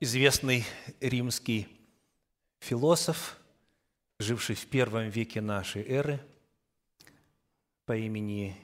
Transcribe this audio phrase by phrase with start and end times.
[0.00, 0.64] известный
[1.00, 1.68] римский
[2.60, 3.36] философ,
[4.18, 6.24] живший в первом веке нашей эры,
[7.84, 8.56] по имени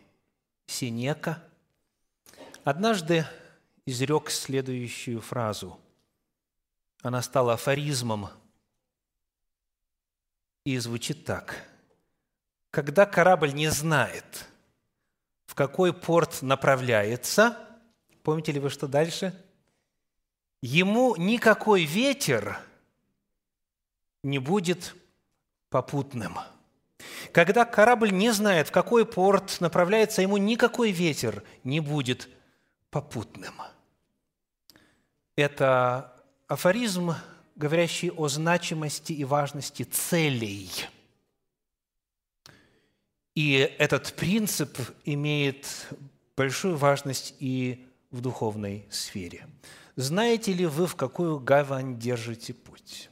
[0.66, 1.42] Синека,
[2.62, 3.26] однажды
[3.86, 5.78] изрек следующую фразу.
[7.02, 8.28] Она стала афоризмом
[10.64, 11.68] и звучит так.
[12.70, 14.46] Когда корабль не знает,
[15.46, 17.58] в какой порт направляется,
[18.22, 19.43] помните ли вы, что дальше?
[20.66, 22.58] Ему никакой ветер
[24.22, 24.94] не будет
[25.68, 26.38] попутным.
[27.32, 32.30] Когда корабль не знает, в какой порт направляется, ему никакой ветер не будет
[32.88, 33.52] попутным.
[35.36, 36.16] Это
[36.48, 37.12] афоризм,
[37.56, 40.70] говорящий о значимости и важности целей.
[43.34, 45.88] И этот принцип имеет
[46.38, 49.46] большую важность и в духовной сфере.
[49.96, 53.10] Знаете ли вы, в какую гавань держите путь?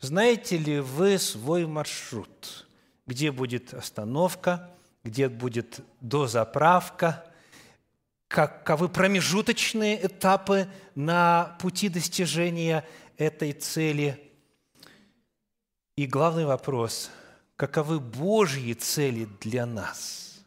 [0.00, 2.66] Знаете ли вы свой маршрут?
[3.06, 4.70] Где будет остановка,
[5.04, 7.26] где будет дозаправка–
[8.32, 12.84] каковы промежуточные этапы на пути достижения
[13.18, 14.32] этой цели.
[15.96, 17.10] И главный вопрос–
[17.56, 20.40] каковы Божьи цели для нас?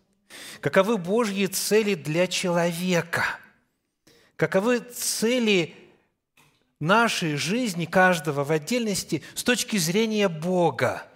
[0.61, 3.23] Каковы Божьи цели для человека?
[4.36, 5.75] Каковы цели
[6.80, 11.08] нашей жизни, каждого в отдельности, с точки зрения Бога?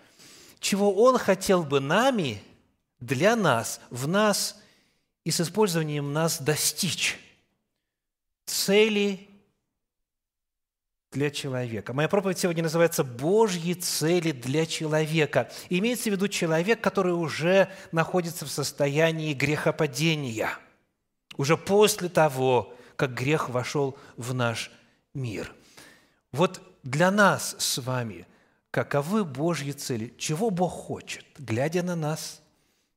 [0.60, 2.42] Чего Он хотел бы нами,
[3.00, 4.56] для нас, в нас–
[5.30, 7.20] и с использованием нас достичь
[8.46, 9.28] цели
[11.12, 11.94] для человека.
[11.94, 15.52] Моя проповедь сегодня называется «Божьи цели для человека».
[15.70, 20.50] И имеется в виду человек, который уже находится в состоянии грехопадения,
[21.38, 24.70] уже после того, как грех вошел в наш
[25.14, 25.56] мир.
[26.34, 28.28] Вот для нас с вами
[28.72, 30.14] каковы Божьи цели?
[30.18, 32.42] Чего Бог хочет, глядя на нас?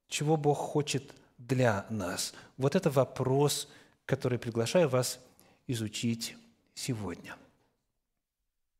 [0.08, 2.34] Чего Бог хочет для нас?
[2.56, 3.68] Вот это вопрос,
[4.04, 5.20] который приглашаю вас
[5.68, 6.36] изучить
[6.74, 7.36] сегодня.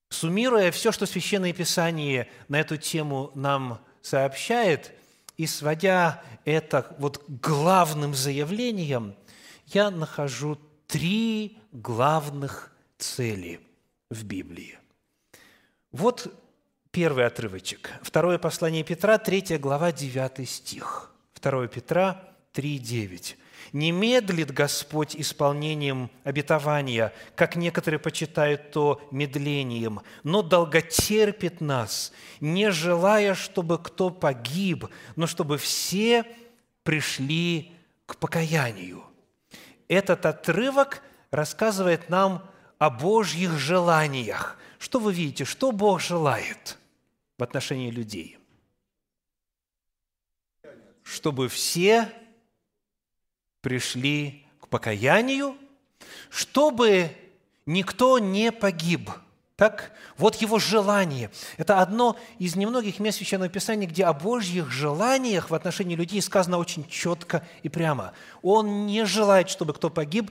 [0.08, 4.90] Суммируя все, что Священное Писание на эту тему нам сообщает,
[5.36, 9.14] и сводя это вот главным заявлением,
[9.66, 10.58] я нахожу
[10.92, 13.60] три главных цели
[14.10, 14.78] в Библии.
[15.90, 16.30] Вот
[16.90, 17.90] первый отрывочек.
[18.02, 21.10] Второе послание Петра, 3 глава, 9 стих.
[21.40, 23.36] 2 Петра, 3.9.
[23.72, 33.34] «Не медлит Господь исполнением обетования, как некоторые почитают то медлением, но долготерпит нас, не желая,
[33.34, 36.26] чтобы кто погиб, но чтобы все
[36.82, 37.72] пришли
[38.04, 39.04] к покаянию».
[39.92, 42.48] Этот отрывок рассказывает нам
[42.78, 44.56] о Божьих желаниях.
[44.78, 45.44] Что вы видите?
[45.44, 46.78] Что Бог желает
[47.36, 48.38] в отношении людей?
[51.02, 52.10] Чтобы все
[53.60, 55.58] пришли к покаянию,
[56.30, 57.14] чтобы
[57.66, 59.10] никто не погиб.
[59.56, 61.30] Так, вот его желание.
[61.58, 66.58] Это одно из немногих мест Священного Писания, где о Божьих желаниях в отношении людей сказано
[66.58, 68.12] очень четко и прямо.
[68.40, 70.30] Он не желает, чтобы кто погиб,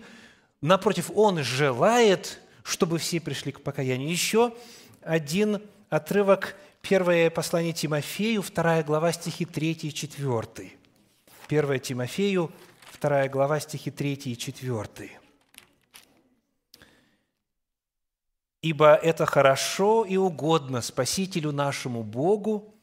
[0.61, 4.09] напротив, он желает, чтобы все пришли к покаянию.
[4.09, 4.53] Еще
[5.01, 10.71] один отрывок, первое послание Тимофею, вторая глава, стихи 3 и 4.
[11.47, 12.51] Первое Тимофею,
[12.99, 15.20] 2 глава, стихи 3 и 4.
[18.61, 22.75] «Ибо это хорошо и угодно Спасителю нашему Богу,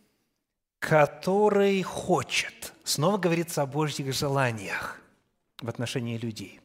[0.79, 2.73] который хочет».
[2.85, 5.01] Снова говорится о Божьих желаниях
[5.61, 6.61] в отношении людей.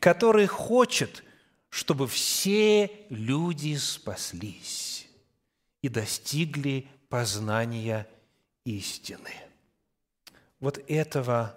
[0.00, 1.24] «Который хочет,
[1.68, 5.08] чтобы все люди спаслись
[5.82, 8.08] и достигли познания
[8.64, 9.32] истины».
[10.60, 11.54] Вот этого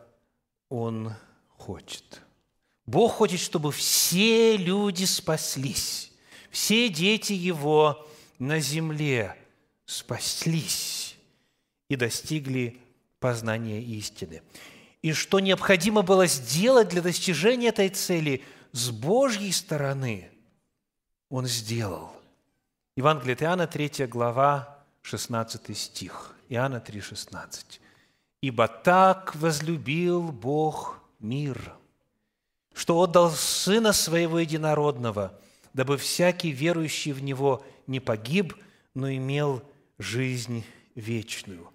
[0.69, 1.13] он
[1.57, 2.21] хочет.
[2.85, 6.10] Бог хочет, чтобы все люди спаслись,
[6.51, 8.07] все дети Его
[8.37, 9.35] на земле
[9.85, 11.17] спаслись
[11.89, 12.79] и достигли
[13.19, 14.41] познания истины.
[15.01, 20.29] И что необходимо было сделать для достижения этой цели с Божьей стороны,
[21.29, 22.11] Он сделал.
[22.95, 26.35] Евангелие от Иоанна, 3 глава, 16 стих.
[26.49, 27.81] Иоанна 3, 16.
[28.41, 31.73] Ибо так возлюбил Бог мир,
[32.73, 35.39] что отдал Сына Своего Единородного,
[35.73, 38.55] дабы всякий верующий в Него не погиб,
[38.93, 39.63] но имел
[39.97, 40.63] жизнь
[40.95, 41.71] вечную.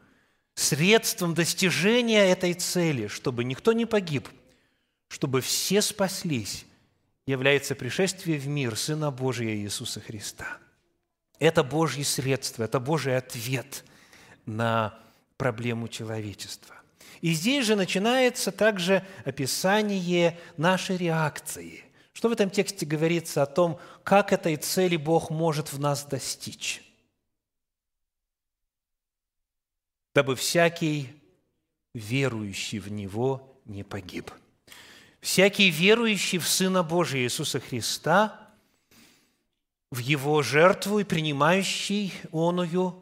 [0.54, 4.28] Средством достижения этой цели, чтобы никто не погиб,
[5.08, 6.64] чтобы все спаслись
[7.26, 10.58] является пришествие в мир Сына Божия Иисуса Христа.
[11.38, 13.84] Это Божье средство, это Божий ответ
[14.46, 14.99] на
[15.37, 16.75] проблему человечества.
[17.20, 21.86] И здесь же начинается также описание нашей реакции.
[22.16, 26.82] Что в этом тексте говорится о том, как этой цели Бог может в нас достичь?
[30.14, 31.12] Дабы всякий
[31.92, 34.30] верующий в Него не погиб.
[35.20, 38.48] Всякий верующий в Сына Божия Иисуса Христа,
[39.90, 42.94] в Его жертву и принимающий оную,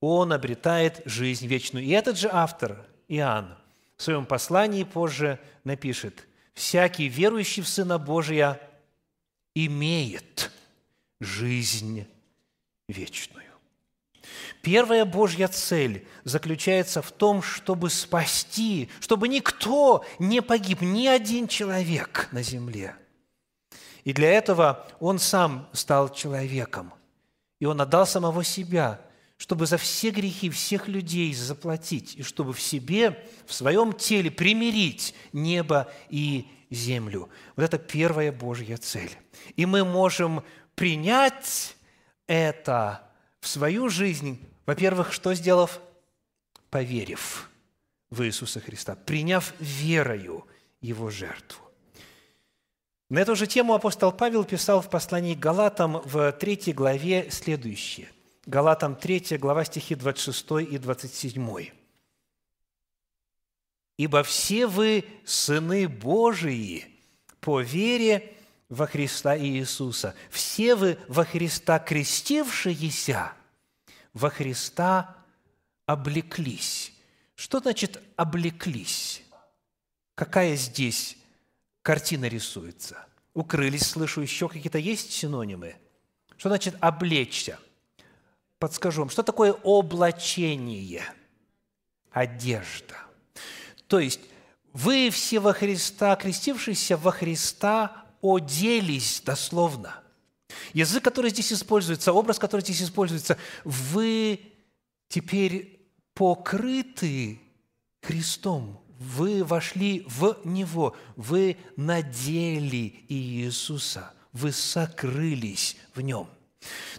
[0.00, 1.86] он обретает жизнь вечную.
[1.86, 3.56] И этот же автор, Иоанн,
[3.96, 6.26] в своем послании позже напишет,
[6.60, 8.60] «Всякий верующий в Сына Божия
[9.54, 10.52] имеет
[11.18, 12.06] жизнь
[12.86, 13.46] вечную».
[14.60, 22.28] Первая Божья цель заключается в том, чтобы спасти, чтобы никто не погиб, ни один человек
[22.30, 22.94] на земле.
[24.04, 26.92] И для этого Он сам стал человеком.
[27.58, 29.00] И Он отдал самого себя,
[29.40, 35.14] чтобы за все грехи всех людей заплатить, и чтобы в себе, в своем теле примирить
[35.32, 37.30] небо и землю.
[37.56, 39.10] Вот это первая Божья цель.
[39.56, 40.44] И мы можем
[40.74, 41.74] принять
[42.26, 43.10] это
[43.40, 44.38] в свою жизнь
[44.70, 45.80] во-первых, что сделав?
[46.70, 47.50] Поверив
[48.10, 50.46] в Иисуса Христа, приняв верою
[50.80, 51.64] Его жертву.
[53.08, 58.10] На эту же тему апостол Павел писал в послании к Галатам в 3 главе следующее.
[58.46, 61.68] Галатам 3 глава стихи 26 и 27.
[63.98, 66.86] «Ибо все вы сыны Божии
[67.40, 68.34] по вере
[68.70, 73.32] во Христа Иисуса, все вы во Христа крестившиеся,
[74.14, 75.16] во Христа
[75.84, 76.92] облеклись.
[77.34, 79.22] Что значит облеклись?
[80.14, 81.18] Какая здесь
[81.82, 83.06] картина рисуется?
[83.34, 85.76] Укрылись, слышу, еще какие-то есть синонимы?
[86.36, 87.58] Что значит облечься?
[88.60, 91.02] Подскажу вам, что такое облачение?
[92.12, 92.94] Одежда.
[93.88, 94.20] То есть
[94.72, 99.96] вы все во Христа, крестившиеся во Христа, оделись дословно–
[100.72, 104.40] Язык, который здесь используется, образ, который здесь используется, вы
[105.08, 105.80] теперь
[106.14, 107.40] покрыты
[108.02, 116.28] Христом, вы вошли в Него, вы надели Иисуса, вы сокрылись в Нем.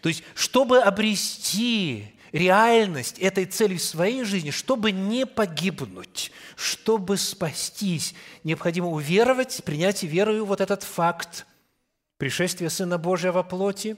[0.01, 8.15] То есть, чтобы обрести реальность этой цели в своей жизни, чтобы не погибнуть, чтобы спастись,
[8.43, 11.45] необходимо уверовать, принять верою вот этот факт–
[12.21, 13.97] пришествие Сына Божия во плоти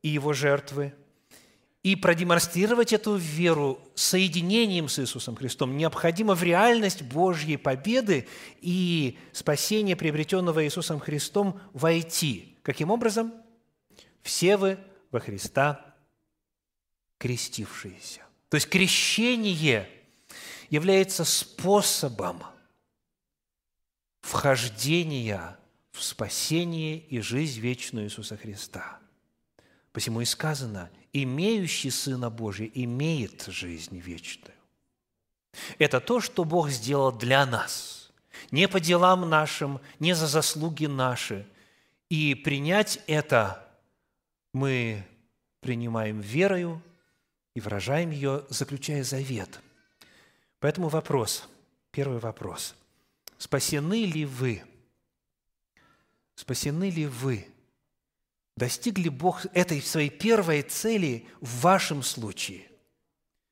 [0.00, 0.94] и Его жертвы,
[1.82, 8.28] и продемонстрировать эту веру соединением с Иисусом Христом необходимо в реальность Божьей победы
[8.60, 12.56] и спасения, приобретенного Иисусом Христом, войти.
[12.62, 13.32] Каким образом?
[14.28, 14.78] Все вы
[15.10, 15.96] во Христа
[17.16, 18.20] крестившиеся.
[18.50, 19.88] То есть крещение
[20.68, 22.42] является способом
[24.20, 25.56] вхождения
[25.92, 28.98] в спасение и жизнь вечную Иисуса Христа.
[29.92, 34.54] Посему и сказано, имеющий Сына Божия имеет жизнь вечную.
[35.78, 38.10] Это то, что Бог сделал для нас,
[38.50, 41.46] не по делам нашим, не за заслуги наши.
[42.10, 43.64] И принять это
[44.52, 45.04] мы
[45.60, 46.82] принимаем верою
[47.54, 49.60] и выражаем ее, заключая завет.
[50.60, 51.48] Поэтому вопрос,
[51.90, 52.74] первый вопрос.
[53.38, 54.62] Спасены ли вы–
[56.38, 57.48] Спасены ли вы?
[58.56, 62.70] Достигли Бог этой своей первой цели в вашем случае?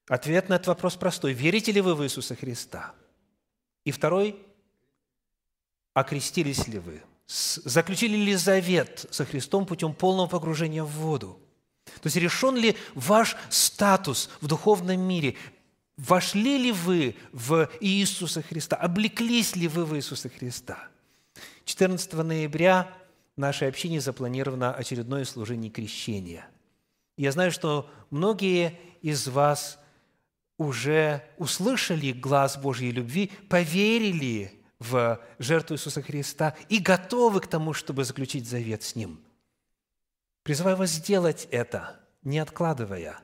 [0.07, 1.33] Ответ на этот вопрос простой.
[1.33, 2.95] Верите ли вы в Иисуса Христа?
[3.83, 4.39] И второй–
[5.95, 7.03] окрестились ли вы?
[7.27, 11.41] Заключили ли завет со Христом путем полного погружения в воду?
[11.85, 15.37] То есть решен ли ваш статус в духовном мире?
[15.97, 18.77] Вошли ли вы в Иисуса Христа?
[18.77, 20.89] Облеклись ли вы в Иисуса Христа?
[21.65, 22.93] 14 ноября
[23.37, 26.47] в нашей общине запланировано очередное служение крещения.
[27.17, 29.79] Я знаю, что многие из вас
[30.59, 38.05] уже услышали глаз Божьей любви, поверили в жертву Иисуса Христа и готовы к тому, чтобы
[38.05, 39.21] заключить завет с Ним.
[40.43, 43.19] Призываю вас сделать это, не откладывая.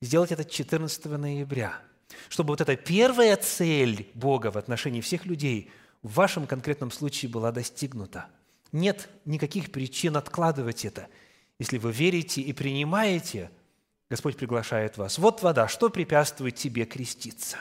[0.00, 1.78] Сделать это 14 ноября,
[2.28, 5.70] чтобы вот эта первая цель Бога в отношении всех людей–
[6.06, 8.28] в вашем конкретном случае была достигнута.
[8.70, 11.08] Нет никаких причин откладывать это.
[11.58, 13.50] Если вы верите и принимаете,
[14.08, 15.18] Господь приглашает вас.
[15.18, 17.58] Вот вода, что препятствует тебе креститься?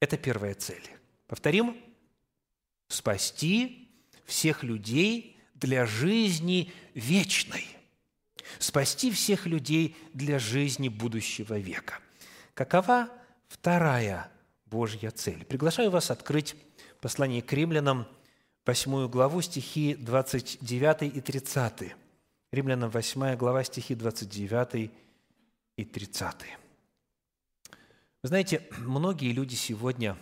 [0.00, 0.82] Это первая цель.
[1.26, 1.76] Повторим.
[2.88, 3.88] Спасти,
[4.24, 7.66] всех людей для жизни вечной.
[8.58, 11.98] Спасти всех людей для жизни будущего века.
[12.54, 13.08] Какова
[13.48, 14.30] вторая
[14.66, 15.44] Божья цель?
[15.44, 16.54] Приглашаю вас открыть
[17.00, 18.06] послание к римлянам,
[18.66, 21.94] 8 главу, стихи 29 и 30.
[22.52, 24.90] Римлянам 8 глава, стихи 29
[25.76, 26.34] и 30.
[28.22, 30.16] Вы знаете, многие люди сегодня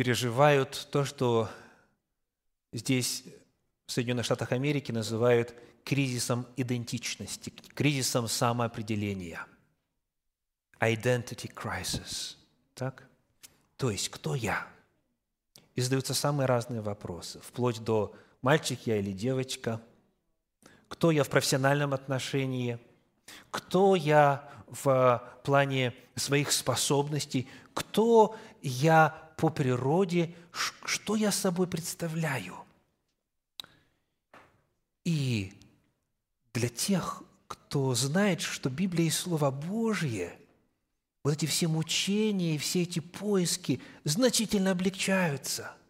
[0.00, 1.50] переживают то, что
[2.72, 3.22] здесь,
[3.84, 5.54] в Соединенных Штатах Америки, называют
[5.84, 9.44] кризисом идентичности, кризисом самоопределения.
[10.80, 12.36] Identity crisis.
[12.74, 13.06] Так?
[13.76, 14.66] То есть, кто я?
[15.74, 19.82] И задаются самые разные вопросы, вплоть до мальчик я или девочка,
[20.88, 22.78] кто я в профессиональном отношении,
[23.50, 30.34] кто я в плане своих способностей, кто я по природе,
[30.84, 32.56] что я собой представляю.
[35.04, 35.54] И
[36.52, 40.38] для тех, кто знает, что Библия и Слово Божье,
[41.24, 45.74] вот эти все мучения и все эти поиски значительно облегчаются–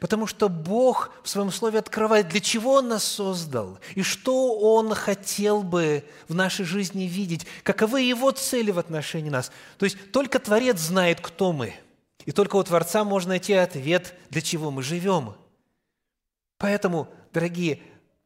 [0.00, 4.92] Потому что Бог в своем слове открывает, для чего Он нас создал, и что Он
[4.92, 9.52] хотел бы в нашей жизни видеть, каковы Его цели в отношении нас.
[9.78, 11.74] То есть только Творец знает, кто мы.
[12.24, 15.34] И только у Творца можно найти ответ, для чего мы живем.
[16.58, 17.80] Поэтому, дорогие,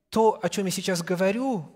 [0.09, 1.71] то, о чем я сейчас говорю,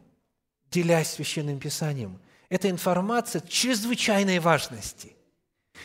[0.70, 2.18] делясь Священным Писанием,
[2.48, 5.14] это информация чрезвычайной важности.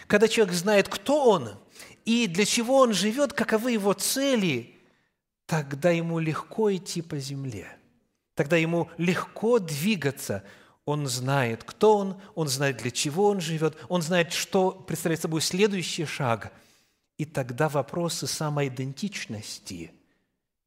[0.07, 1.51] Когда человек знает, кто он–
[2.05, 4.75] и для чего он живет, каковы его цели,
[5.45, 7.67] тогда ему легко идти по земле.
[8.35, 10.43] Тогда ему легко двигаться.
[10.91, 15.39] Он знает, кто он, он знает, для чего он живет, он знает, что представляет собой
[15.39, 16.51] следующий шаг.
[17.17, 19.93] И тогда вопросы самоидентичности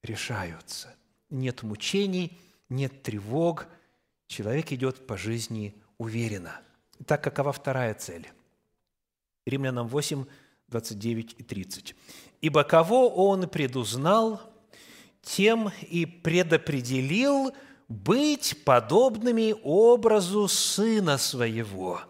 [0.02, 0.94] решаются.
[1.28, 2.38] Нет мучений,
[2.70, 3.66] нет тревог.
[4.26, 6.58] Человек идет по жизни уверенно.
[7.00, 8.26] Итак, какова вторая цель?
[9.44, 10.24] Римлянам 8,
[10.68, 11.94] 29 и 30.
[12.40, 14.40] «Ибо кого Он предузнал,
[15.20, 17.52] тем и предопределил
[17.88, 22.00] быть подобными образу Сына Своего,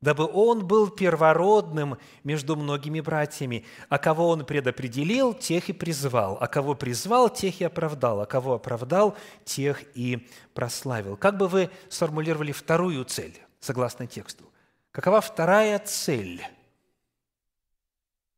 [0.00, 3.64] дабы Он был первородным между многими братьями.
[3.88, 8.54] А кого Он предопределил, тех и призвал, а кого призвал, тех и оправдал, а кого
[8.54, 11.16] оправдал, тех и прославил».
[11.16, 14.44] Как бы вы сформулировали вторую цель, согласно тексту?
[14.92, 16.42] Какова вторая цель–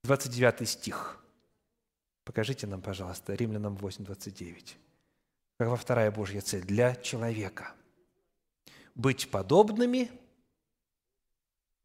[0.04, 1.22] 29 стих.
[2.24, 4.76] Покажите нам, пожалуйста, Римлянам 8, 29.
[5.58, 7.72] Какова вторая Божья цель для человека?
[8.94, 10.10] Быть подобными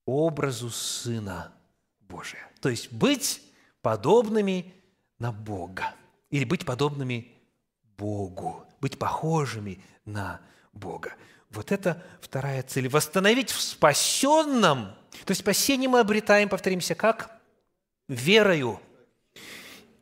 [0.05, 1.51] образу Сына
[1.99, 2.49] Божия.
[2.61, 3.41] То есть быть
[3.81, 4.73] подобными
[5.19, 5.93] на Бога.
[6.29, 7.31] Или быть подобными
[7.97, 8.65] Богу.
[8.79, 10.39] Быть похожими на
[10.71, 11.15] Бога.
[11.49, 12.87] Вот это вторая цель.
[12.87, 17.33] Восстановить в спасенном, то есть спасение мы обретаем, повторимся, как?
[18.07, 18.79] верою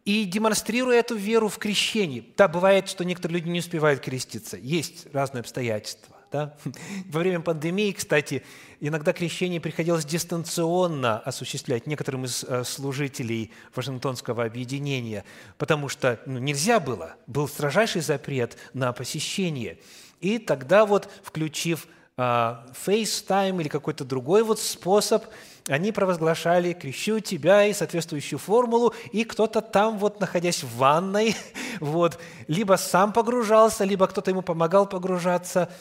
[0.06, 2.34] и демонстрируя эту веру в крещении.
[2.38, 4.58] Да, бывает, что некоторые люди не успевают креститься.
[4.58, 6.16] Есть разные обстоятельства.
[6.32, 6.56] Да?
[7.10, 8.44] Во время пандемии, кстати,
[8.80, 15.26] иногда крещение приходилось дистанционно осуществлять некоторым из э, служителей Вашингтонского объединения,
[15.58, 19.78] потому что ну, нельзя было, был строжайший запрет на посещение.
[20.20, 25.26] И тогда вот, включив а, FaceTime или какой-то другой вот способ,
[25.68, 31.36] они провозглашали «крещу тебя» и соответствующую формулу, и кто-то там, вот находясь в ванной,
[31.80, 35.72] вот, либо сам погружался, либо кто-то ему помогал погружаться.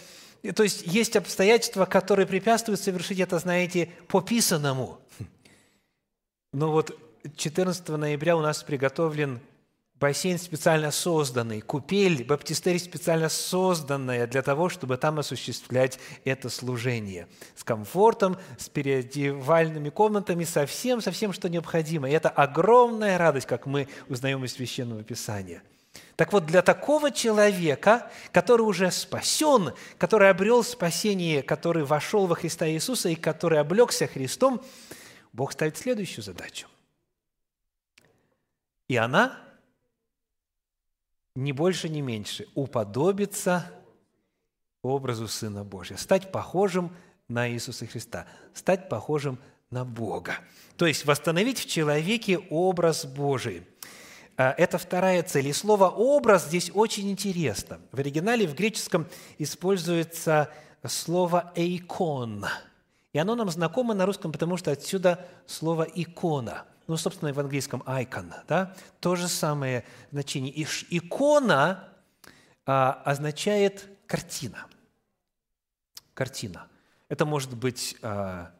[0.54, 4.98] То есть есть обстоятельства, которые препятствуют совершить это, знаете, по писанному.
[6.52, 6.98] Но вот
[7.36, 9.40] 14 ноября у нас приготовлен
[10.00, 17.28] бассейн специально созданный, купель, баптистерий специально созданная для того, чтобы там осуществлять это служение.
[17.54, 22.08] С комфортом, с переодевальными комнатами, со всем, со всем, что необходимо.
[22.08, 25.62] И это огромная радость, как мы узнаем из Священного Писания.
[26.16, 32.68] Так вот, для такого человека, который уже спасен, который обрел спасение, который вошел во Христа
[32.68, 34.62] Иисуса и который облегся Христом,
[35.32, 36.68] Бог ставит следующую задачу.
[38.88, 39.38] И она–
[41.34, 43.70] ни больше, ни меньше, уподобиться
[44.82, 46.94] образу Сына Божия, стать похожим
[47.28, 49.38] на Иисуса Христа, стать похожим
[49.70, 50.34] на Бога.
[50.76, 53.66] То есть восстановить в человеке образ Божий.
[54.36, 55.48] А, это вторая цель.
[55.48, 57.80] И слово «образ» здесь очень интересно.
[57.92, 59.06] В оригинале, в греческом,
[59.38, 60.50] используется
[60.84, 62.46] слово «эйкон».
[63.12, 66.64] И оно нам знакомо на русском, потому что отсюда слово «икона».
[66.90, 70.52] Ну, собственно, в английском icon, да, то же самое значение.
[70.52, 71.88] И икона
[72.66, 74.66] а, означает картина.
[76.14, 76.66] Картина.
[77.08, 78.50] Это может быть а,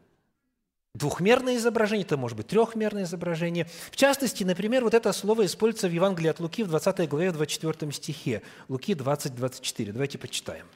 [0.94, 3.66] двухмерное изображение, это может быть трехмерное изображение.
[3.90, 7.34] В частности, например, вот это слово используется в Евангелии от Луки в 20 главе, в
[7.34, 8.42] 24 стихе.
[8.68, 9.92] Луки 20, 24.
[9.92, 10.68] Давайте почитаем.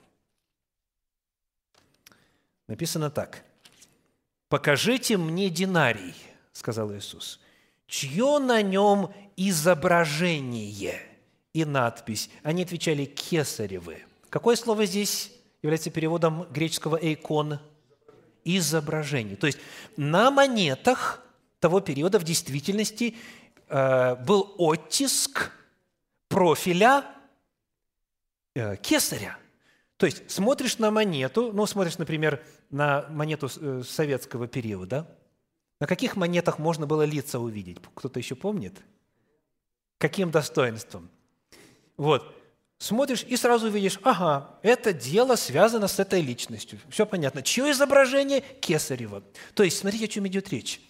[2.67, 3.45] Написано так.
[4.49, 6.15] «Покажите мне динарий,—
[6.53, 7.41] сказал Иисус,—
[7.87, 11.01] чье на нем изображение
[11.53, 13.99] и надпись?» Они отвечали «кесаревы».
[14.31, 17.59] Какое слово здесь является переводом греческого «эйкон»?
[18.45, 19.37] изображений.
[19.37, 19.59] То есть
[19.97, 21.23] на монетах
[21.61, 23.17] того периода в действительности
[23.69, 25.51] э, был оттиск
[26.29, 27.05] профиля
[28.55, 29.39] э, кесаря.
[29.97, 35.09] То есть смотришь на монету, ну, смотришь, например, на монету э, советского периода,
[35.81, 37.79] на каких монетах можно было лица увидеть?
[37.95, 38.81] Кто-то еще помнит?
[39.99, 41.11] Каким достоинством?
[41.97, 42.35] Вот
[42.79, 46.79] смотришь и сразу видишь, ага, это дело связано с этой личностью.
[46.89, 47.43] Все понятно.
[47.43, 48.41] Чье изображение?
[48.41, 49.23] Кесарева.
[49.55, 50.81] То есть, смотрите, о чем идет речь.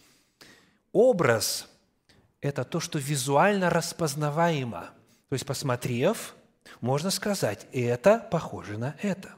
[0.93, 1.69] Образ–
[2.41, 4.91] это то, что визуально распознаваемо.
[5.29, 6.35] То есть, посмотрев,
[6.81, 9.35] можно сказать, это похоже на это.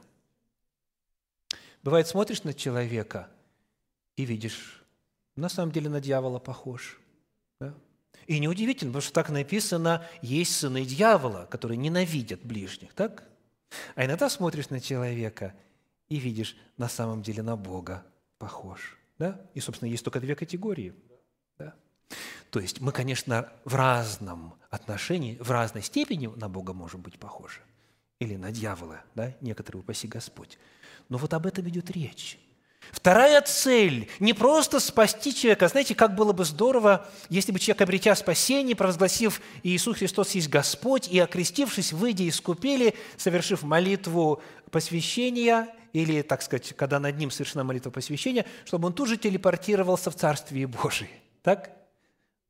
[1.83, 3.29] Бывает, смотришь на человека
[4.15, 4.83] и видишь,
[5.37, 6.99] на самом деле на дьявола похож–
[8.27, 13.23] и неудивительно, потому что так написано, есть сыны дьявола, которые ненавидят ближних, так?
[13.95, 15.53] А иногда смотришь на человека
[16.09, 18.05] и видишь, на самом деле на Бога
[18.37, 18.97] похож.
[19.17, 19.41] Да?
[19.53, 20.93] И, собственно, есть только две категории.
[21.57, 21.73] Да?
[22.49, 27.61] То есть мы, конечно, в разном отношении, в разной степени на Бога можем быть похожи.
[28.19, 29.33] Или на дьявола, да?
[29.41, 30.57] некоторые, упаси Господь.
[31.09, 32.39] Но вот об этом идет речь.
[32.91, 35.67] Вторая цель– не просто спасти человека.
[35.67, 41.07] Знаете, как было бы здорово, если бы человек, обретя спасение, провозгласив «Иисус Христос есть Господь»
[41.07, 47.63] и окрестившись, выйдя из купели, совершив молитву посвящения, или, так сказать, когда над ним совершена
[47.63, 51.09] молитва посвящения, чтобы он тут же телепортировался в Царствие Божие.
[51.41, 51.71] Так?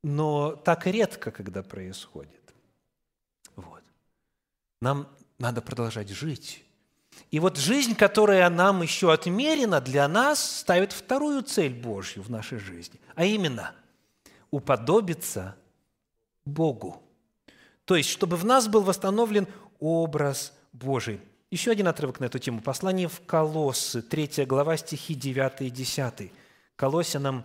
[0.02, 2.54] Но так редко, когда происходит.
[3.56, 3.82] Вот.
[4.80, 6.64] Нам надо продолжать жить
[7.30, 12.58] и вот жизнь, которая нам еще отмерена, для нас ставит вторую цель Божью в нашей
[12.58, 13.72] жизни, а именно
[14.50, 15.54] уподобиться
[16.46, 17.02] Богу.
[17.84, 19.46] То есть, чтобы в нас был восстановлен
[19.78, 21.20] образ Божий.
[21.50, 22.60] Еще один отрывок на эту тему.
[22.60, 26.32] Послание в Колоссы, 3 глава, стихи 9 и 10.
[26.76, 27.44] Колоссянам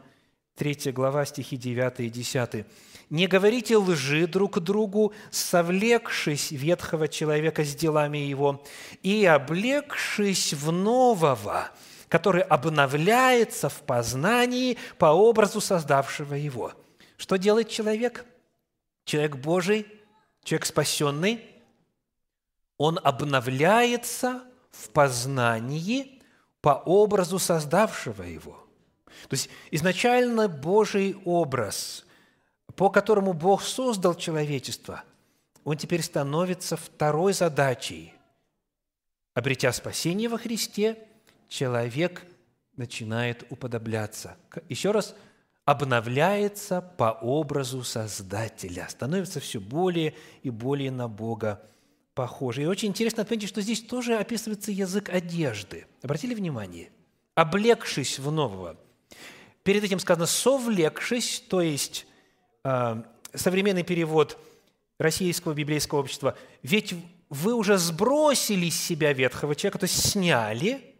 [0.55, 2.65] 3 глава, стихи 9 и 10.
[3.09, 8.63] «Не говорите лжи друг другу, совлекшись ветхого человека с делами его,
[9.01, 11.69] и облегшись в нового,
[12.07, 16.73] который обновляется в познании по образу создавшего его».
[17.17, 18.25] Что делает человек?
[19.05, 19.87] Человек Божий,
[20.43, 21.41] человек спасенный,
[22.77, 26.21] он обновляется в познании
[26.61, 28.59] по образу создавшего его–
[29.27, 32.05] то есть изначально Божий образ,
[32.75, 35.03] по которому Бог создал человечество,
[35.63, 38.13] он теперь становится второй задачей.
[39.33, 40.97] Обретя спасение во Христе,
[41.47, 42.25] человек
[42.75, 44.37] начинает уподобляться.
[44.69, 45.15] Еще раз,
[45.65, 51.61] обновляется по образу Создателя, становится все более и более на Бога
[52.13, 52.63] похоже.
[52.63, 55.87] И очень интересно отметить, что здесь тоже описывается язык одежды.
[56.01, 56.91] Обратили внимание?
[57.35, 58.77] «Облегшись в нового».
[59.63, 62.05] Перед этим сказано «совлекшись», то есть
[62.65, 64.37] э, современный перевод
[64.97, 66.93] российского библейского общества, «ведь
[67.29, 70.95] вы уже сбросили с себя ветхого человека, то есть сняли,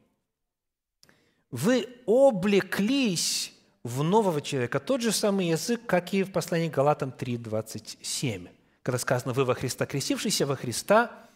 [1.51, 4.79] вы облеклись в нового человека».
[4.79, 8.49] Тот же самый язык, как и в послании Галатам 3.27,
[8.81, 11.29] когда сказано «вы во Христа крестившиеся, во Христа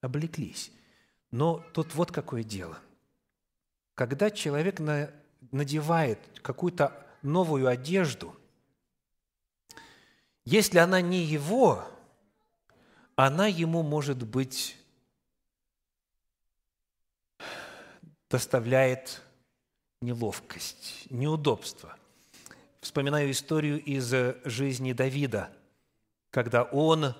[0.00, 0.70] облеклись».
[1.32, 2.78] Но тут вот какое дело.
[3.94, 5.10] Когда человек на
[5.50, 8.34] надевает какую-то новую одежду,
[10.44, 11.84] если она не его,
[13.16, 14.76] она ему, может быть,
[18.30, 19.22] доставляет
[20.00, 21.96] неловкость, неудобство.
[22.80, 24.10] Вспоминаю историю из
[24.44, 25.50] жизни Давида,
[26.30, 27.14] когда он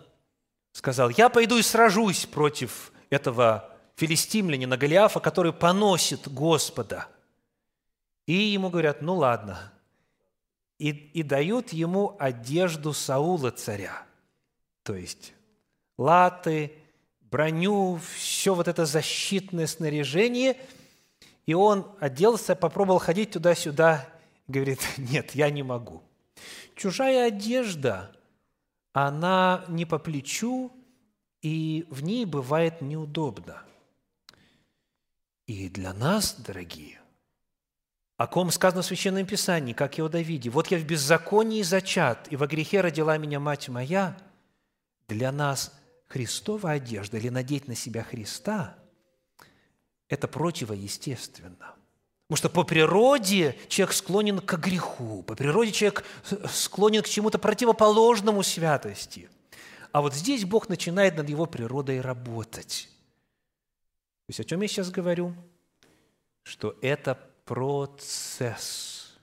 [0.72, 7.08] сказал, я пойду и сражусь против этого филистимлянина Голиафа, который поносит Господа–
[8.28, 9.72] и ему говорят, ну ладно.
[10.78, 14.06] И, и дают ему одежду Саула царя.
[14.82, 15.32] То есть
[15.96, 16.74] латы,
[17.22, 20.58] броню, все вот это защитное снаряжение.
[21.46, 24.06] И он оделся, попробовал ходить туда-сюда,
[24.46, 26.02] говорит, нет, я не могу.
[26.76, 28.14] Чужая одежда,
[28.92, 30.70] она не по плечу,
[31.40, 33.62] и в ней бывает неудобно.
[35.46, 37.00] И для нас, дорогие,
[38.18, 42.26] о ком сказано в Священном Писании, как и о Давиде, «Вот я в беззаконии зачат,
[42.30, 44.18] и во грехе родила меня мать моя»,
[45.06, 45.72] для нас
[46.08, 48.76] Христова одежда или надеть на себя Христа–
[50.08, 51.76] это противоестественно.
[52.26, 56.04] Потому что по природе человек склонен к греху, по природе человек
[56.50, 59.30] склонен к чему-то противоположному святости.
[59.92, 62.88] А вот здесь Бог начинает над его природой работать.
[64.26, 65.34] То есть о чем я сейчас говорю?
[66.42, 67.18] Что это
[67.48, 69.16] процесс.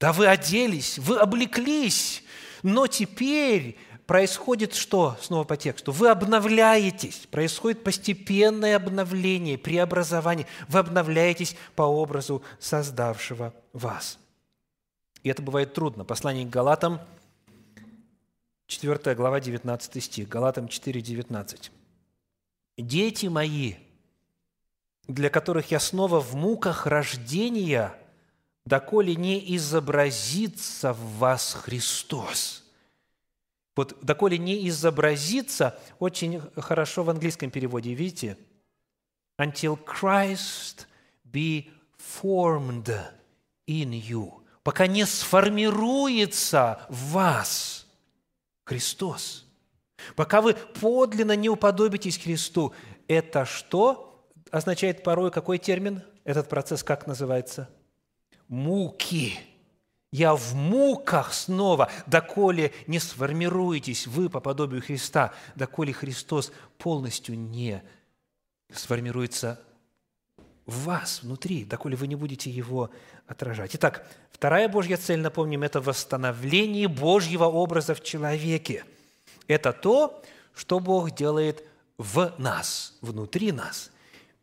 [0.00, 2.24] Да вы оделись, вы облеклись,
[2.64, 5.16] но теперь происходит что?
[5.20, 5.92] Снова по тексту.
[5.92, 7.28] Вы обновляетесь.
[7.30, 10.46] Происходит постепенное обновление, преобразование.
[10.66, 14.18] Вы обновляетесь по образу создавшего вас.
[15.22, 16.04] И это бывает трудно.
[16.04, 17.00] Послание к Галатам,
[18.66, 20.28] 4 глава, 19 стих.
[20.28, 21.70] Галатам 4, 19.
[22.76, 23.74] «Дети мои,
[25.08, 27.94] для которых я снова в муках рождения,
[28.64, 32.64] доколе не изобразится в вас Христос».
[33.74, 38.36] Вот доколе не изобразится, очень хорошо в английском переводе, видите?
[39.40, 40.88] Until Christ
[41.24, 42.92] be formed
[43.68, 44.32] in you.
[44.64, 47.86] Пока не сформируется в вас
[48.64, 49.46] Христос.
[50.16, 52.74] Пока вы подлинно не уподобитесь Христу.
[53.06, 54.07] Это что
[54.50, 56.02] означает порой какой термин?
[56.24, 57.68] Этот процесс как называется?
[58.48, 59.38] Муки.
[60.10, 67.82] Я в муках снова, доколе не сформируетесь вы по подобию Христа, доколе Христос полностью не
[68.72, 69.60] сформируется
[70.64, 72.90] в вас, внутри, доколе вы не будете его
[73.26, 73.74] отражать.
[73.74, 78.84] Итак, вторая Божья цель, напомним, это восстановление Божьего образа в человеке.
[79.46, 80.22] Это то,
[80.54, 81.64] что Бог делает
[81.98, 83.90] в нас, внутри нас–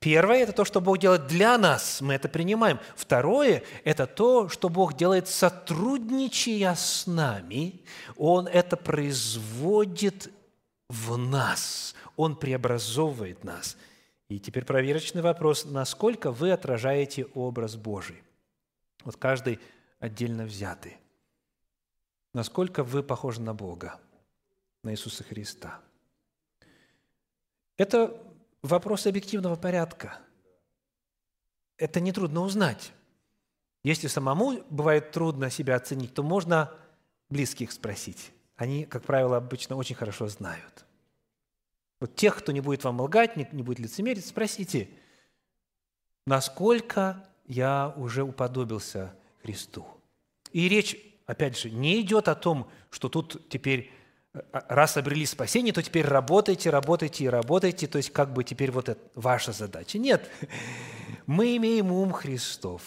[0.06, 2.80] Первое– это то, что Бог делает для нас, мы это принимаем.
[2.96, 7.84] Второе– это то, что Бог делает, сотрудничая с нами.
[8.16, 10.32] Он это производит
[10.90, 13.78] в нас, Он преобразовывает нас.
[14.30, 18.22] И теперь проверочный вопрос, насколько вы отражаете образ Божий?
[19.06, 19.60] Вот каждый
[19.98, 20.98] отдельно взятый.
[22.32, 24.00] Насколько вы похожи на Бога,
[24.84, 25.80] на Иисуса Христа?
[27.76, 28.16] Это
[28.66, 30.20] вопрос объективного порядка.
[31.78, 32.92] Это нетрудно узнать.
[33.84, 36.74] Если самому бывает трудно себя оценить, то можно
[37.30, 38.32] близких спросить.
[38.56, 40.86] Они, как правило, обычно очень хорошо знают.
[42.00, 44.90] Вот тех, кто не будет вам лгать, не, не будет лицемерить, спросите,
[46.26, 49.86] насколько я уже уподобился Христу.
[50.52, 53.92] И речь, опять же, не идет о том, что тут теперь
[54.52, 58.90] раз обрели спасение, то теперь работайте, работайте и работайте, то есть как бы теперь вот
[58.90, 59.98] это ваша задача.
[59.98, 60.30] Нет,
[61.26, 62.82] мы имеем ум Христов.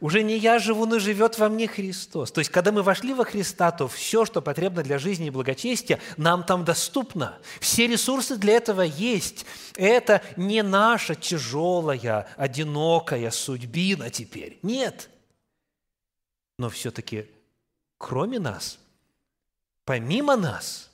[0.00, 2.32] Уже не я живу, но живет во мне Христос.
[2.32, 6.00] То есть, когда мы вошли во Христа, то все, что потребно для жизни и благочестия,
[6.16, 7.38] нам там доступно.
[7.60, 9.44] Все ресурсы для этого есть.
[9.76, 14.58] Это не наша тяжелая, одинокая судьбина теперь.
[14.62, 15.10] Нет.
[16.58, 17.26] Но все-таки,
[17.98, 18.78] кроме нас,
[19.84, 20.90] помимо нас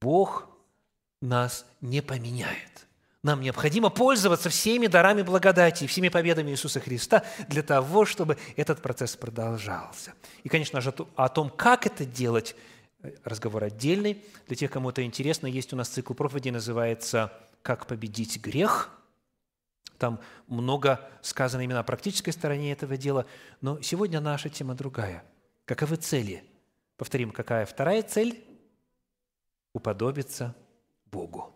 [0.00, 0.48] Бог
[1.20, 2.86] нас не поменяет.
[3.22, 9.16] Нам необходимо пользоваться всеми дарами благодати, всеми победами Иисуса Христа для того, чтобы этот процесс
[9.16, 10.14] продолжался.
[10.44, 12.54] И, конечно же, о том, как это делать,
[13.24, 14.24] разговор отдельный.
[14.46, 17.32] Для тех, кому это интересно, есть у нас цикл проповедей, называется
[17.62, 18.90] «Как победить грех».
[19.98, 23.26] Там много сказано именно о практической стороне этого дела.
[23.60, 25.24] Но сегодня наша тема другая.
[25.64, 26.44] Каковы цели?
[26.96, 28.44] Повторим, какая вторая цель?
[29.76, 30.54] Уподобиться
[31.12, 31.52] Богу.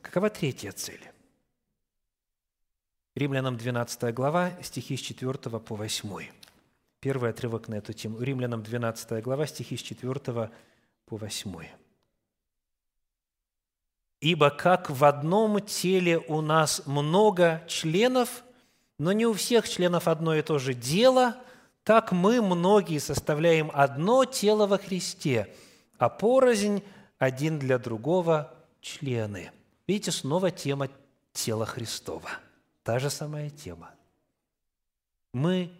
[0.00, 1.10] Какова третья цель?
[3.16, 6.28] Римлянам 12 глава, стихи с 4 по 8.
[7.00, 8.20] Первый отрывок на эту тему.
[8.20, 10.50] Римлянам 12 глава, стихи с 4
[11.06, 11.66] по 8.
[14.20, 18.44] «Ибо как в одном теле у нас много членов,
[18.98, 21.36] но не у всех членов одно и то же дело,
[21.82, 25.52] так мы, многие, составляем одно тело во Христе,
[25.98, 26.82] а порознь
[27.18, 29.50] один для другого члены.
[29.86, 30.88] Видите, снова тема
[31.32, 32.30] тела Христова.
[32.82, 33.90] Та же самая тема.
[35.32, 35.70] Мы,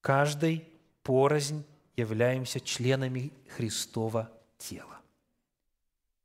[0.00, 0.64] каждый
[1.02, 1.64] порознь,
[1.96, 5.00] являемся членами Христова тела.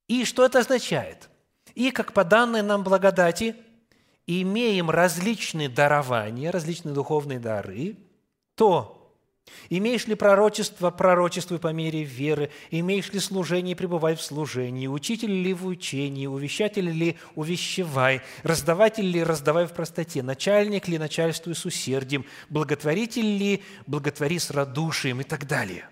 [0.08, 1.30] И что это означает?
[1.74, 3.56] И как по данной нам благодати
[4.28, 7.98] имеем различные дарования, различные духовные дары,
[8.56, 8.95] то
[9.70, 12.52] Имеешь ли пророчество, пророчествуй по мере веры.
[12.72, 14.88] Имеешь ли служение, пребывай в служении.
[14.88, 18.22] Учитель ли в учении, увещатель ли увещевай.
[18.44, 20.24] Раздаватель ли раздавай в простоте.
[20.24, 22.26] Начальник ли начальствуй с усердием.
[22.50, 25.90] Благотворитель ли благотвори с радушием и так далее.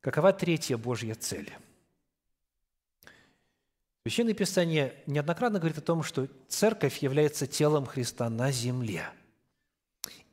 [0.00, 1.52] Какова третья Божья цель?
[4.02, 9.04] Священное Писание неоднократно говорит о том, что церковь является телом Христа на земле–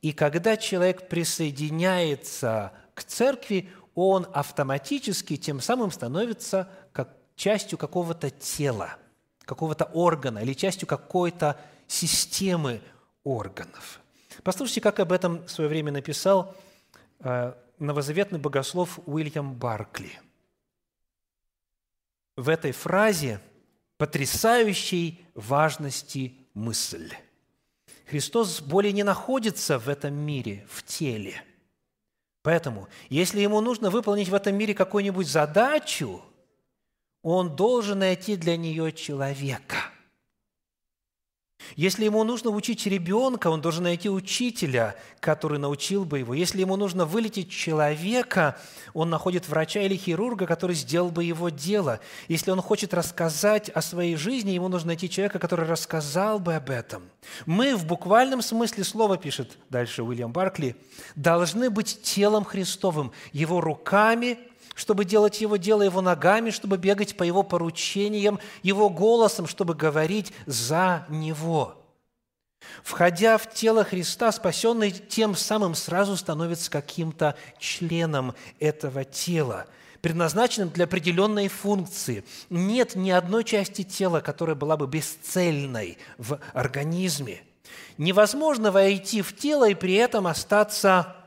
[0.01, 8.95] и когда человек присоединяется к церкви, он автоматически тем самым становится как частью какого-то тела,
[9.43, 12.81] какого-то органа или частью какой-то системы
[13.23, 13.99] органов.
[14.43, 16.55] Послушайте, как об этом в свое время написал
[17.19, 20.19] э, новозаветный богослов Уильям Баркли.
[22.37, 23.41] В этой фразе
[23.97, 27.13] потрясающей важности мысль.
[28.09, 31.43] Христос более не находится в этом мире, в теле.
[32.41, 36.21] Поэтому, если ему нужно выполнить в этом мире какую-нибудь задачу,
[37.21, 39.77] он должен найти для нее человека–
[41.75, 46.33] если ему нужно учить ребенка, он должен найти учителя, который научил бы его.
[46.33, 48.57] Если ему нужно вылететь человека,
[48.93, 51.99] он находит врача или хирурга, который сделал бы его дело.
[52.27, 56.69] Если он хочет рассказать о своей жизни, ему нужно найти человека, который рассказал бы об
[56.69, 57.03] этом.
[57.45, 60.75] Мы в буквальном смысле слова, пишет дальше Уильям Баркли,
[61.15, 64.37] должны быть телом Христовым, его руками,
[64.79, 70.31] чтобы делать Его дело Его ногами, чтобы бегать по Его поручениям, Его голосом, чтобы говорить
[70.45, 71.75] за Него.
[72.81, 79.65] Входя в тело Христа, спасенный тем самым сразу становится каким-то членом этого тела,
[79.99, 82.23] предназначенным для определенной функции.
[82.49, 87.41] Нет ни одной части тела, которая была бы бесцельной в организме.
[87.97, 91.17] Невозможно войти в тело и при этом остаться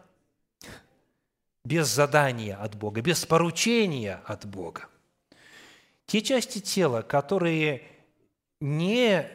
[1.64, 4.88] без задания от Бога, без поручения от Бога.
[6.06, 7.82] Те части тела, которые
[8.60, 9.28] не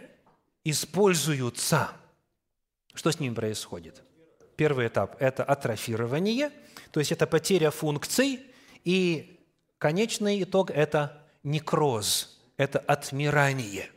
[0.64, 1.92] используются,
[2.94, 4.04] что с ними происходит?
[4.58, 6.52] Первый этап– это атрофирование,
[6.92, 8.42] то есть это потеря функций,
[8.84, 9.40] и
[9.78, 13.92] конечный итог– это некроз, это отмирание.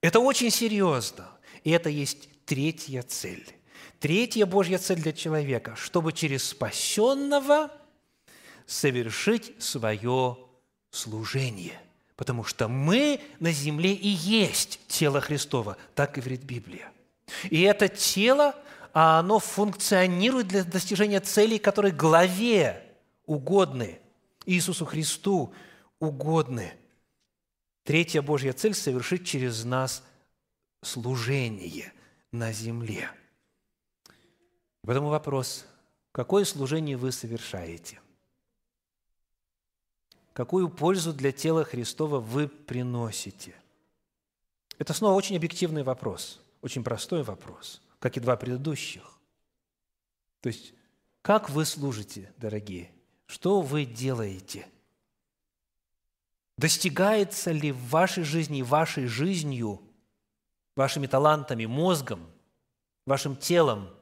[0.00, 1.28] Это очень серьезно,
[1.64, 3.46] и это есть третья цель–
[4.02, 7.70] Третья Божья цель для человека, чтобы через спасенного
[8.66, 10.38] совершить свое
[10.90, 11.80] служение.
[12.16, 16.90] Потому что мы на земле и есть тело Христова, так говорит Библия.
[17.48, 18.56] И это тело,
[18.92, 22.82] а оно функционирует для достижения целей, которые главе
[23.24, 24.00] угодны,
[24.46, 25.54] Иисусу Христу
[26.00, 26.72] угодны.
[27.84, 30.02] Третья Божья цель– совершить через нас
[30.82, 31.92] служение
[32.32, 33.08] на земле–
[34.84, 35.64] Поэтому вопрос,
[36.10, 38.00] какое служение вы совершаете?
[40.32, 43.54] Какую пользу для тела Христова вы приносите?
[44.78, 49.20] Это снова очень объективный вопрос, очень простой вопрос, как и два предыдущих.
[50.40, 50.74] То есть,
[51.20, 52.90] как вы служите, дорогие?
[53.26, 54.66] Что вы делаете?
[56.58, 59.80] Достигается ли в вашей жизни, вашей жизнью,
[60.74, 62.26] вашими талантами, мозгом,
[63.06, 63.88] вашим телом–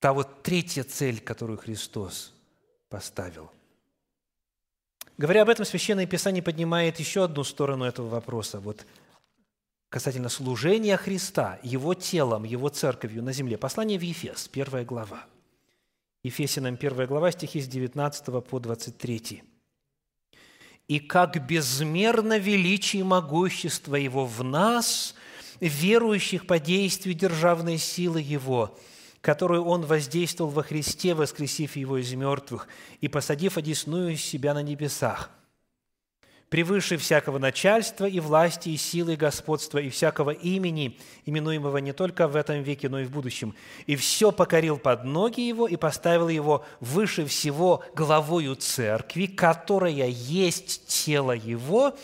[0.00, 2.32] та вот третья цель, которую Христос
[2.88, 3.50] поставил.
[5.18, 8.58] Говоря об этом, Священное Писание поднимает еще одну сторону этого вопроса.
[8.58, 8.86] Вот
[9.90, 13.58] касательно служения Христа, Его телом, Его церковью на земле.
[13.58, 15.26] Послание в Ефес, первая глава.
[16.24, 19.42] Ефесянам первая глава, стихи с 19 по 23.
[20.88, 25.14] «И как безмерно величие и могущество Его в нас,
[25.60, 28.78] верующих по действию державной силы Его,
[29.20, 32.68] которую Он воздействовал во Христе, воскресив Его из мертвых
[33.00, 35.30] и посадив одесную себя на небесах,
[36.48, 42.28] превыше всякого начальства и власти, и силы, и господства, и всякого имени, именуемого не только
[42.28, 43.54] в этом веке, но и в будущем.
[43.86, 50.86] И все покорил под ноги Его и поставил Его выше всего главою Церкви, которая есть
[50.88, 51.94] тело Его,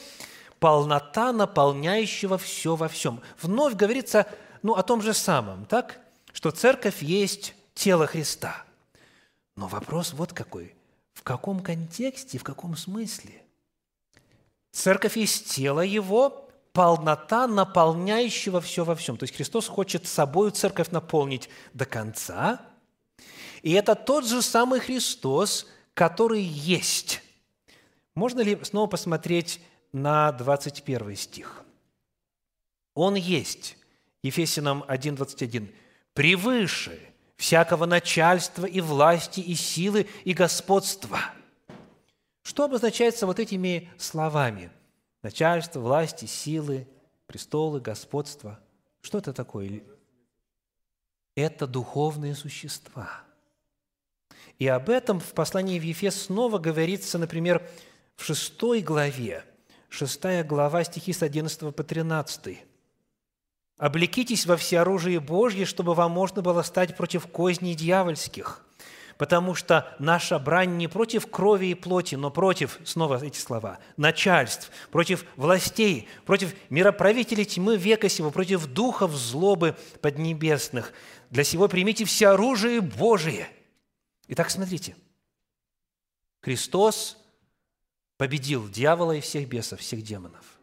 [0.61, 3.20] полнота наполняющего все во всем.
[3.40, 4.26] Вновь говорится
[4.62, 6.00] ну, о том же самом, так?
[6.37, 8.62] Что церковь есть тело Христа.
[9.57, 10.75] Но вопрос вот какой.
[11.14, 13.42] В каком контексте, в каком смысле?
[14.70, 19.16] Церковь есть тело Его, полнота, наполняющего все во всем.
[19.16, 22.61] То есть Христос хочет собою церковь наполнить до конца.
[23.62, 27.22] И это тот же самый Христос, который есть.
[28.14, 29.59] Можно ли снова посмотреть
[29.90, 31.64] на 21 стих?
[32.92, 33.79] Он есть.
[34.22, 35.72] Ефесянам 1,21
[36.16, 36.98] превыше
[37.37, 41.20] всякого начальства и власти, и силы, и господства».
[42.42, 44.70] Что обозначается вот этими словами?
[45.22, 46.87] Начальство, власти, силы,
[47.26, 48.61] престолы, господство.
[49.02, 49.83] Что это такое?
[51.35, 53.09] Это духовные существа.
[54.59, 57.68] И об этом в послании в Ефес снова говорится, например,
[58.14, 59.44] в шестой главе,
[59.88, 62.59] шестая глава, стихи с 11 по 13.
[63.78, 68.64] «Облекитесь во всеоружие Божье, чтобы вам можно было стать против козней дьявольских,
[69.18, 74.70] потому что наша брань не против крови и плоти, но против, снова эти слова, начальств,
[74.90, 80.92] против властей, против мироправителей тьмы века сего, против духов злобы поднебесных.
[81.30, 83.48] Для сего примите все оружие Божие».
[84.28, 84.96] Итак, смотрите.
[86.40, 87.16] Христос
[88.16, 90.55] победил дьявола и всех бесов, всех демонов.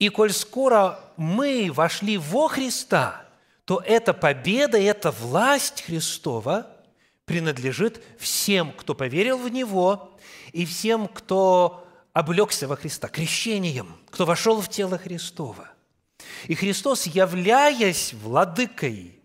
[0.00, 3.22] И коль скоро мы вошли во Христа,
[3.66, 6.66] то эта победа, эта власть Христова
[7.26, 10.18] принадлежит всем, кто поверил в Него,
[10.52, 15.68] и всем, кто облегся во Христа, крещением, кто вошел в тело Христова.
[16.48, 19.20] И Христос, являясь владыкой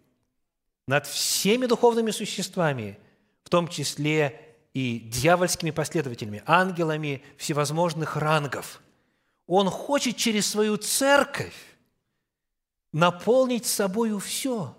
[0.87, 2.99] над всеми духовными существами,
[3.43, 4.41] в том числе
[4.73, 8.81] и дьявольскими последователями, ангелами всевозможных рангов.
[9.47, 11.53] Он хочет через свою церковь
[12.91, 14.75] наполнить собою все.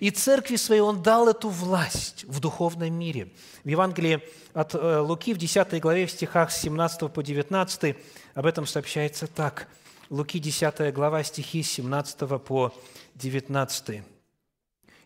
[0.00, 3.32] И церкви своей Он дал эту власть в духовном мире.
[3.62, 7.96] В Евангелии от э, Луки в 10 главе в стихах с 17 по 19
[8.34, 9.68] об этом сообщается так.
[10.08, 12.72] Луки 10 глава стихи с 17 по
[13.16, 14.02] 19.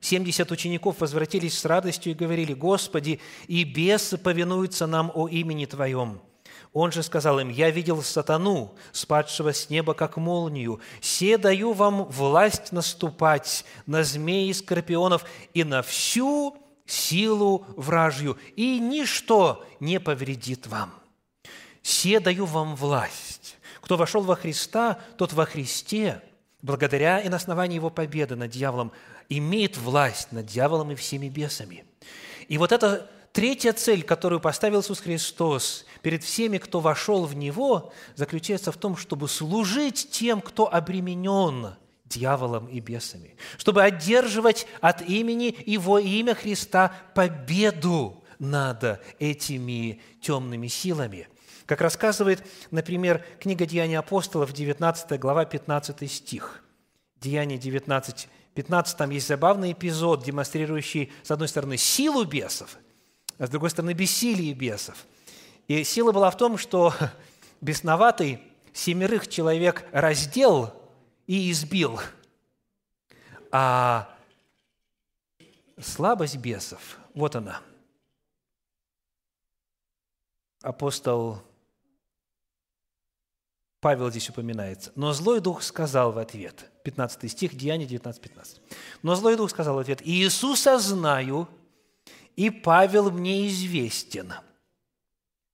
[0.01, 6.21] Семьдесят учеников возвратились с радостью и говорили, «Господи, и бесы повинуются нам о имени Твоем».
[6.73, 10.81] Он же сказал им, «Я видел сатану, спадшего с неба, как молнию.
[11.01, 16.57] Се даю вам власть наступать на змеи и скорпионов и на всю
[16.87, 20.93] силу вражью, и ничто не повредит вам.
[21.83, 23.57] Се даю вам власть.
[23.81, 26.23] Кто вошел во Христа, тот во Христе,
[26.63, 28.93] благодаря и на основании его победы над дьяволом,
[29.29, 31.85] имеет власть над дьяволом и всеми бесами.
[32.49, 37.93] И вот эта третья цель, которую поставил Иисус Христос перед всеми, кто вошел в Него,
[38.17, 45.57] заключается в том, чтобы служить тем, кто обременен дьяволом и бесами, чтобы одерживать от имени
[45.67, 51.29] Его имя Христа победу над этими темными силами.
[51.67, 56.65] Как рассказывает, например, книга «Деяния апостолов», 19 глава, 15 стих.
[57.21, 62.77] Деяние 19, 15 там есть забавный эпизод, демонстрирующий, с одной стороны, силу бесов,
[63.41, 65.07] а с другой стороны, бессилие бесов.
[65.67, 66.93] И сила была в том, что
[67.63, 68.43] бесноватый
[68.75, 70.75] семерых человек раздел
[71.27, 71.99] и избил,
[73.51, 74.15] а
[75.81, 77.63] слабость бесов, вот она.
[80.61, 81.43] Апостол
[83.81, 84.93] Павел здесь упоминается.
[84.97, 86.71] «Но злой дух сказал в ответ».
[86.85, 88.61] 15 стих, Деяние 19, 15.
[89.03, 91.49] «Но злой дух сказал в ответ, Иисуса знаю,
[92.37, 94.33] и Павел мне известен.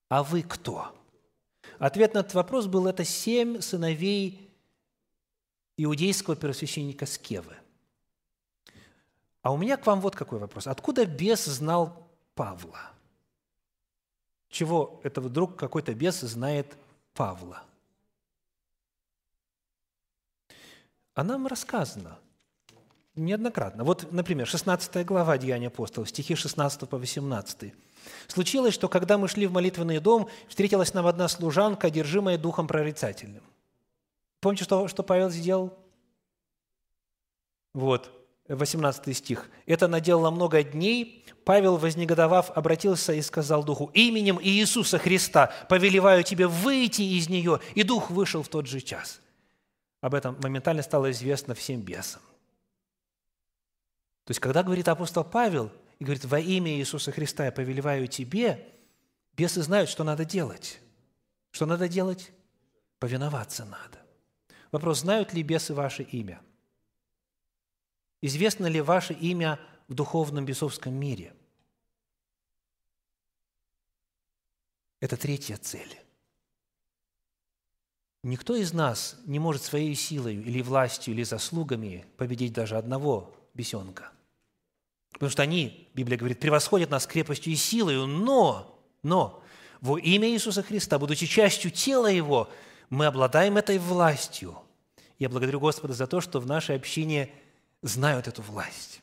[0.09, 0.93] А вы кто?»
[1.79, 4.51] Ответ на этот вопрос был, это семь сыновей
[5.77, 7.55] иудейского первосвященника Скевы.
[9.43, 10.67] А у меня к вам вот какой вопрос.
[10.67, 12.81] Откуда бес знал Павла?
[14.49, 16.77] Чего это вдруг какой-то бес знает
[17.13, 17.63] Павла?
[21.17, 22.19] а нам рассказано
[23.17, 23.85] неоднократно.
[23.85, 27.73] Вот, например, 16 глава Деяния апостолов, стихи 16 по 18.
[28.29, 33.43] «Случилось, что когда мы шли в молитвенный дом, встретилась нам одна служанка, одержимая духом прорицательным».
[34.41, 35.77] Помните, что, что Павел сделал?
[37.75, 38.11] Вот,
[38.49, 39.49] 18 стих.
[39.67, 41.25] «Это наделало много дней.
[41.45, 47.61] Павел, вознегодовав, обратился и сказал Духу, «Именем Иисуса Христа повелеваю тебе выйти из нее».
[47.75, 49.21] И Дух вышел в тот же час–
[50.07, 52.23] об этом моментально стало известно всем бесам.
[54.27, 55.71] То есть, когда говорит апостол Павел
[56.01, 58.75] и говорит, во имя Иисуса Христа я повелеваю тебе,
[59.37, 60.81] бесы знают, что надо делать.
[61.53, 62.33] Что надо делать?
[62.99, 64.03] Повиноваться надо.
[64.73, 66.43] Вопрос, знают ли бесы ваше имя?
[68.21, 71.33] Известно ли ваше имя в духовном бесовском мире?
[74.99, 76.01] Это третья цель.
[78.25, 84.11] Никто из нас не может своей силой или властью или заслугами победить даже одного бесенка.
[85.17, 89.43] Потому что они, Библия говорит, превосходят нас крепостью и силой, но, но
[89.81, 92.51] во имя Иисуса Христа, будучи частью тела Его,
[92.91, 94.59] мы обладаем этой властью.
[95.19, 97.31] Я благодарю Господа за то, что в нашей общине
[97.81, 99.01] знают эту власть.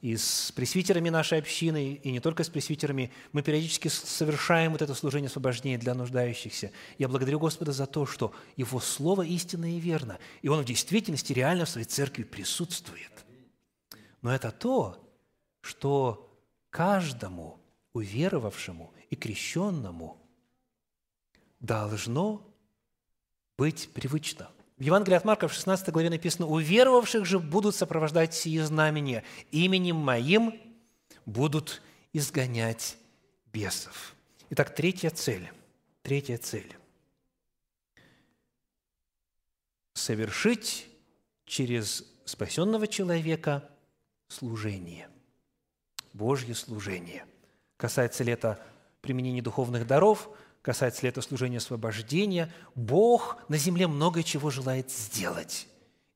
[0.00, 4.94] и с пресвитерами нашей общины, и не только с пресвитерами, мы периодически совершаем вот это
[4.94, 6.72] служение освобождения для нуждающихся.
[6.98, 11.32] Я благодарю Господа за то, что Его Слово истинно и верно, и Он в действительности
[11.32, 13.12] реально в своей церкви присутствует.
[14.20, 15.03] Но это то,
[15.64, 16.30] что
[16.68, 17.58] каждому
[17.94, 20.20] уверовавшему и крещенному
[21.58, 22.46] должно
[23.56, 24.50] быть привычно.
[24.76, 29.24] В Евангелии от Марка в 16 главе написано, «У веровавших же будут сопровождать сие знамения,
[29.52, 30.60] именем Моим
[31.24, 31.80] будут
[32.12, 32.98] изгонять
[33.46, 34.14] бесов».
[34.50, 35.50] Итак, третья цель.
[36.02, 36.76] Третья цель.
[39.94, 40.88] Совершить
[41.46, 43.66] через спасенного человека
[44.28, 45.08] служение.
[46.14, 47.26] Божье служение.
[47.76, 48.58] Касается ли это
[49.02, 50.30] применения духовных даров–
[50.64, 55.68] касается ли это служения освобождения, Бог на земле много чего желает сделать.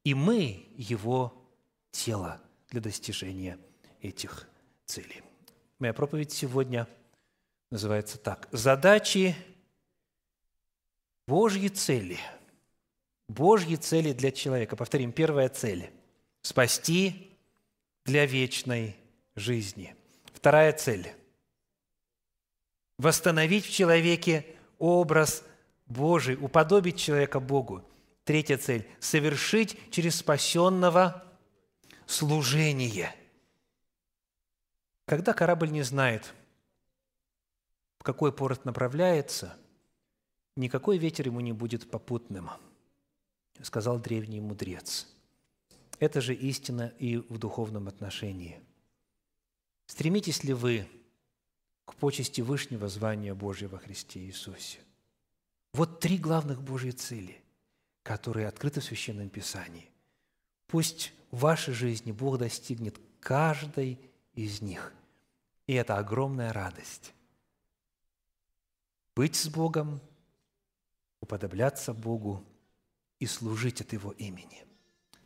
[0.04, 1.34] И мы– Его
[1.90, 2.40] тело
[2.70, 3.58] для достижения
[4.00, 4.48] этих
[4.86, 5.22] целей.
[5.78, 6.88] Моя проповедь сегодня
[7.70, 8.48] называется так.
[8.50, 9.36] Задачи
[11.26, 12.18] Божьи цели.
[13.28, 14.76] Божьи цели для человека.
[14.76, 15.90] Повторим, первая цель–
[16.40, 17.36] спасти
[18.06, 18.96] для вечной
[19.38, 19.94] жизни.
[20.32, 21.14] Вторая цель
[22.98, 24.44] восстановить в человеке
[24.78, 25.44] образ
[25.86, 27.82] Божий, уподобить человека Богу.
[28.24, 31.24] Третья цель– совершить через спасенного
[32.06, 33.14] служение.
[35.06, 36.34] Когда корабль не знает,
[37.98, 39.56] в какой порт направляется,
[40.56, 42.50] никакой ветер ему не будет попутным,
[43.62, 45.06] сказал древний мудрец.
[45.98, 48.60] Это же истина и в духовном отношении.
[49.88, 50.86] Стремитесь ли вы
[51.86, 54.78] к почести Вышнего звания Божьего во Христе Иисусе.
[55.72, 57.42] Вот три главных Божьи цели,
[58.02, 59.90] которые открыты в Священном Писании.
[60.66, 63.98] Пусть в вашей жизни Бог достигнет каждой
[64.34, 64.92] из них.
[65.66, 67.14] И это огромная радость.
[69.16, 70.00] Быть с Богом,
[71.20, 72.44] уподобляться Богу
[73.18, 74.66] и служить от Его имени.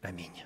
[0.00, 0.44] Аминь.